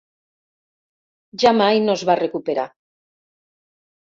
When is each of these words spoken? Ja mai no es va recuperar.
Ja 1.45 1.53
mai 1.59 1.83
no 1.83 1.99
es 1.99 2.07
va 2.11 2.17
recuperar. 2.21 2.67